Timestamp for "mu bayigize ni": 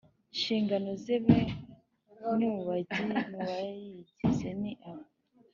2.53-4.71